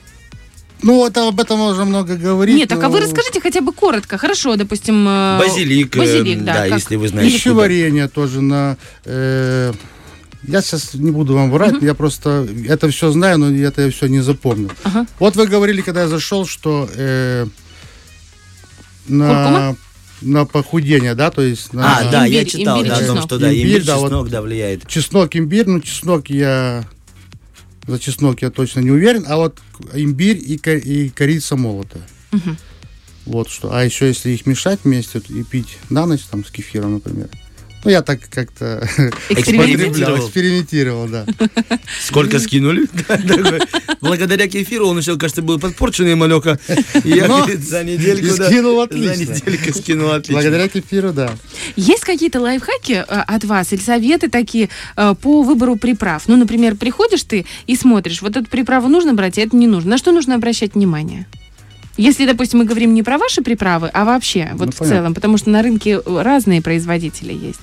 [0.82, 2.56] Ну, это, об этом можно много говорить.
[2.56, 4.18] Нет, так а вы но расскажите хотя бы коротко.
[4.18, 5.06] Хорошо, допустим...
[5.06, 6.54] э, Базилик, э, Базилик, да.
[6.54, 7.34] да, как- если вы знаете.
[7.34, 8.76] Пищеварение тоже на...
[9.04, 9.72] э,
[10.42, 14.06] я сейчас не буду вам врать, я просто это все знаю, но это я все
[14.06, 14.72] не запомнил.
[14.84, 15.06] Ага.
[15.18, 17.46] Вот вы говорили, когда я зашел, что э,
[19.06, 19.76] на, Куркума?
[20.22, 23.22] на похудение, да, то есть на А, да, я Имбирь, читал, имбирь, да, о том,
[23.22, 24.04] что да, Имбирь, имбирь, да, вот.
[24.08, 24.86] чеснок, да, влияет.
[24.86, 26.84] чеснок, имбирь, ну чеснок я
[27.90, 29.58] за чеснок я точно не уверен, а вот
[29.94, 32.06] имбирь и, ко- и корица молотая.
[32.32, 32.56] Мгм.
[33.26, 33.72] Вот что.
[33.74, 37.28] А еще если их мешать вместе и пить на ночь там с кефиром, например.
[37.84, 38.86] Ну, я так как-то
[39.30, 40.18] Экспериментировал.
[40.26, 41.24] экспериментировал, да.
[42.04, 42.86] Сколько скинули?
[44.00, 46.58] Благодаря кефиру он еще, кажется, был подпорченный малека.
[47.04, 49.32] Я за недельку, скинул За отлично.
[49.32, 50.34] недельку скинул отлично.
[50.42, 51.30] Благодаря кефиру, да.
[51.76, 56.24] Есть какие-то лайфхаки э, от вас или советы такие э, по выбору приправ?
[56.26, 59.90] Ну, например, приходишь ты и смотришь, вот эту приправу нужно брать, а это не нужно.
[59.90, 61.26] На что нужно обращать внимание?
[62.00, 64.86] Если, допустим, мы говорим не про ваши приправы, а вообще, вот Ну, в понятно.
[64.96, 67.60] целом, потому что на рынке разные производители есть.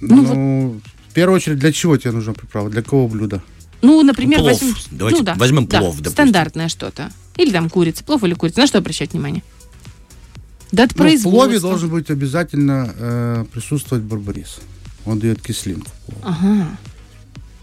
[0.00, 2.70] Ну, Ну, в первую очередь, для чего тебе нужна приправа?
[2.70, 3.42] Для какого блюда?
[3.82, 4.52] Ну, например, Плов.
[4.52, 4.74] возьмем...
[4.92, 6.12] Давайте ну, да, возьмем да, плов, допустим.
[6.12, 7.10] стандартное что-то.
[7.36, 8.60] Или там курица, плов или курица.
[8.60, 9.42] На что обращать внимание?
[10.70, 11.30] Дата Ну, в производства.
[11.30, 14.58] плове должен быть обязательно э, присутствовать барбарис.
[15.06, 15.90] Он дает кислинку.
[16.22, 16.68] Ага.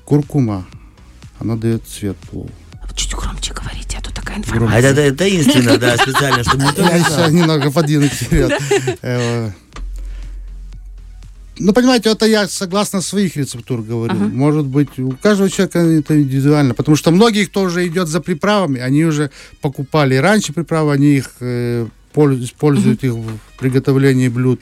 [0.03, 0.65] Куркума.
[1.39, 2.49] Она дает цвет плову.
[2.85, 4.08] Вот Чуть громче говорите, а то
[4.43, 4.91] такая А информация.
[4.91, 8.51] это, это таинственно, да, специально, чтобы никто Я не еще немного подвинуть вперед.
[9.01, 9.51] Э,
[11.61, 14.13] Ну, понимаете, это я согласно своих рецептур говорю.
[14.13, 14.25] Ага.
[14.33, 16.73] Может быть, у каждого человека это индивидуально.
[16.73, 19.29] Потому что многие, кто уже идет за приправами, они уже
[19.61, 23.27] покупали раньше приправы, они их э, польз- используют их в
[23.59, 24.61] приготовлении блюд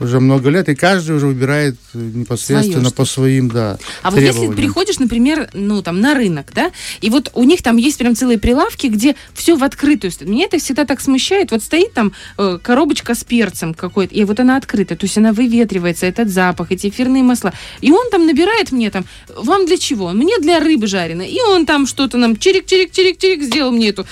[0.00, 4.20] уже много лет, и каждый уже выбирает э, непосредственно Своё по своим, да, А вот
[4.20, 4.56] если требованиям.
[4.56, 8.38] приходишь, например, ну там на рынок, да, и вот у них там есть прям целые
[8.38, 10.12] прилавки, где все в открытую.
[10.20, 11.50] Меня это всегда так смущает.
[11.50, 15.32] Вот стоит там э, коробочка с перцем какой-то, и вот она открыта, то есть она
[15.32, 17.52] выветривается, этот запах, эти эфирные масла.
[17.80, 19.04] И он там набирает мне там,
[19.36, 20.10] вам для чего?
[20.10, 21.28] Мне для рыбы жареной.
[21.28, 24.06] И он там что-то нам чирик-чирик-чирик-чирик сделал мне эту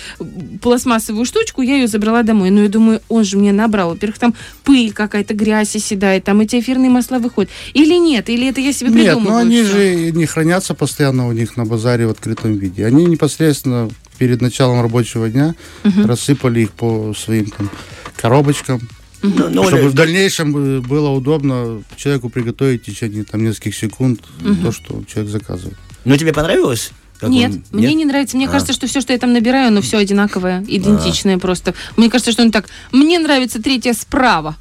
[0.61, 2.51] пластмассовую штучку, я ее забрала домой.
[2.51, 3.90] Но я думаю, он же мне набрал.
[3.90, 7.51] Во-первых, там пыль какая-то, грязь оседает, там эти эфирные масла выходят.
[7.75, 9.31] Или нет, или это я себе Нет, придумываю.
[9.33, 9.73] но они всё.
[9.73, 12.85] же не хранятся постоянно у них на базаре в открытом виде.
[12.87, 17.71] Они непосредственно перед началом рабочего дня рассыпали их по своим там
[18.17, 18.81] коробочкам,
[19.23, 24.21] Ну, ну, чтобы в дальнейшем было удобно человеку приготовить в течение там нескольких секунд
[24.62, 25.77] то, что человек заказывает.
[26.05, 26.91] Ну, тебе понравилось?
[27.19, 28.37] Как Нет, он- мне не нравится.
[28.37, 28.51] Мне А.
[28.51, 31.73] кажется, что все, что я там набираю, оно все одинаковое, идентичное просто.
[31.97, 32.69] Мне кажется, что он так.
[32.93, 34.55] Мне нравится третья справа.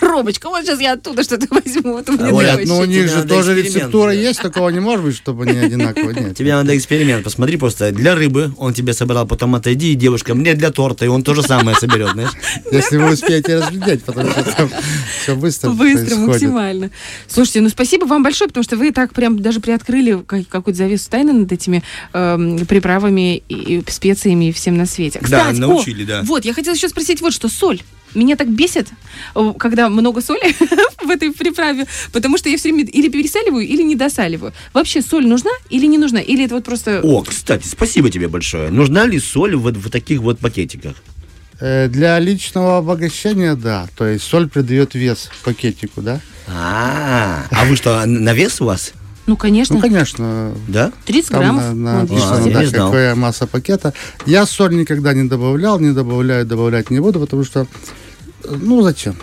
[0.00, 0.48] Коробочка.
[0.48, 1.92] Вот сейчас я оттуда что-то возьму.
[1.94, 2.58] Вот мне А, Оля.
[2.64, 6.14] Ну, у них же тоже рецептура есть, такого не может быть, чтобы они одинаковые.
[6.14, 6.36] Нет.
[6.36, 7.24] Тебе надо эксперимент.
[7.24, 7.92] Посмотри просто.
[7.92, 11.34] Для рыбы он тебе собрал, потом отойди, и девушка, мне для торта, и он то
[11.34, 12.30] же самое соберет, знаешь?
[12.70, 14.70] Если вы успеете разглядеть, потому что там
[15.22, 16.90] все быстро Быстро, максимально.
[17.28, 21.10] Слушайте, ну спасибо вам большое, потому что вы так прям даже приоткрыли как- какую-то завесу
[21.10, 25.18] тайны над этими эм, приправами и, специями и всем на свете.
[25.20, 26.22] Да, Кстати, научили, о, да.
[26.24, 27.48] Вот, я хотела еще спросить вот что.
[27.48, 27.80] Соль.
[28.16, 28.88] Меня так бесит,
[29.34, 30.54] э, когда много соли
[31.04, 34.52] в этой приправе, потому что я все время или пересаливаю, или недосаливаю.
[34.72, 36.20] Вообще соль нужна или не нужна?
[36.20, 37.00] Или это вот просто...
[37.02, 38.70] О, кстати, спасибо тебе большое.
[38.70, 40.94] Нужна ли соль вот в таких вот пакетиках?
[41.60, 43.86] Э, Для личного обогащения, да.
[43.96, 46.20] То есть соль придает вес пакетику, да?
[46.48, 48.92] А, а вы что, на вес у вас?
[49.26, 49.74] Ну, конечно.
[49.74, 50.92] Ну, конечно, Да?
[51.04, 51.74] 30 там граммов.
[51.74, 52.90] на- А, да, не знал.
[52.90, 53.92] какая масса пакета.
[54.24, 57.66] Я соль никогда не добавлял, не добавляю, добавлять не буду, потому что,
[58.48, 59.16] ну, зачем?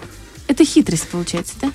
[0.48, 1.72] Это хитрость, получается, да?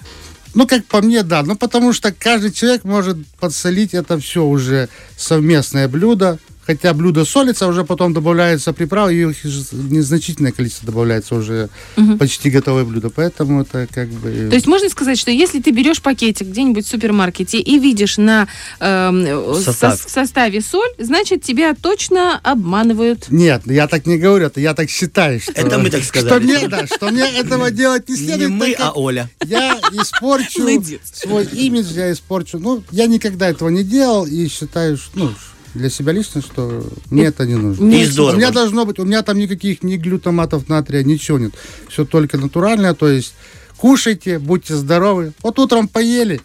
[0.54, 1.42] Ну, как по мне, да.
[1.42, 6.38] Ну, потому что каждый человек может подсолить это все уже совместное блюдо.
[6.68, 11.70] Хотя блюдо солится, уже потом добавляется приправа, и их незначительное количество добавляется уже
[12.18, 13.08] почти готовое блюдо.
[13.08, 14.48] Поэтому это как бы...
[14.50, 18.48] То есть можно сказать, что если ты берешь пакетик где-нибудь в супермаркете и видишь на
[18.80, 19.94] эм, Состав.
[19.94, 23.30] сос- в составе соль, значит тебя точно обманывают.
[23.30, 25.52] Нет, я так не говорю, это я так считаю, что...
[25.52, 26.44] Это мы так Что сказали.
[26.44, 28.50] мне, да, что мне этого делать не Не следует.
[28.50, 29.30] мы, так как а Оля.
[29.46, 30.68] Я испорчу
[31.14, 32.58] свой имидж, я испорчу.
[32.58, 35.32] Ну, я никогда этого не делал и считаю, что, ну,
[35.78, 37.90] для себя лично, что мне это не нужно.
[37.90, 38.34] И здорово.
[38.34, 41.54] У меня должно быть, у меня там никаких ни глютаматов натрия, ничего нет.
[41.88, 43.34] Все только натуральное, то есть
[43.76, 45.32] кушайте, будьте здоровы.
[45.42, 46.40] Вот утром поели,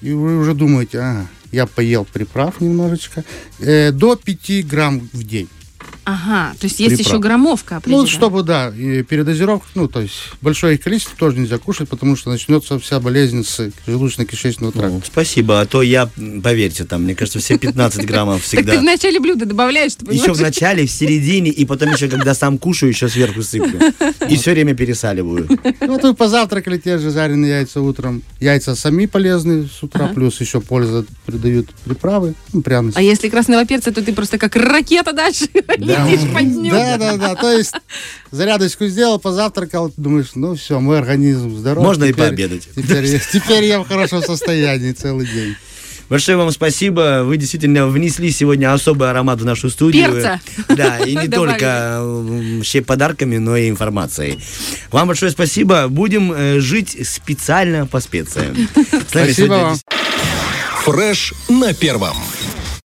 [0.00, 3.24] и вы уже думаете, ага, я поел приправ немножечко,
[3.60, 5.48] Э, до 5 грамм в день.
[6.04, 7.06] Ага, то есть есть Приправ.
[7.06, 11.58] еще граммовка Ну, чтобы, да, и передозировка, ну, то есть большое их количество тоже нельзя
[11.58, 14.88] кушать, потому что начнется вся болезнь с желудочно-кишечного тракта.
[14.90, 16.08] Ну, спасибо, а то я,
[16.42, 18.82] поверьте, там, мне кажется, все 15 граммов Так ты в всегда.
[18.82, 22.90] начале блюда добавляешь, ты Еще в начале, в середине, и потом еще, когда сам кушаю,
[22.90, 23.80] еще сверху сыплю.
[24.28, 25.48] И все время пересаливаю.
[25.80, 28.22] Ну, вот вы позавтракали те же жареные яйца утром.
[28.40, 32.98] Яйца сами полезны с утра, плюс еще польза придают приправы, ну, пряности.
[32.98, 35.46] А если красного перца, то ты просто как ракета дальше
[36.06, 36.70] летишь под ним.
[36.72, 37.34] Да, да, да.
[37.34, 37.72] То есть
[38.30, 41.84] зарядочку сделал, позавтракал, думаешь, ну все, мой организм здоров.
[41.84, 42.68] Можно и пообедать.
[42.74, 45.54] Теперь, я- теперь я в хорошем состоянии целый день.
[46.10, 47.22] Большое вам спасибо.
[47.24, 50.12] Вы действительно внесли сегодня особый аромат в нашу студию.
[50.12, 50.40] Перца.
[50.68, 54.38] Да, и не только вообще подарками, но и информацией.
[54.90, 55.88] Вам большое спасибо.
[55.88, 58.54] Будем э, жить специально по специям.
[59.08, 59.78] Спасибо сегодня вам.
[60.84, 62.16] Фреш на первом.